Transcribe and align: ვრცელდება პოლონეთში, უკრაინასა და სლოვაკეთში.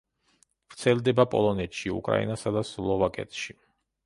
ვრცელდება 0.73 1.25
პოლონეთში, 1.33 1.93
უკრაინასა 1.99 2.55
და 2.57 2.65
სლოვაკეთში. 2.71 3.57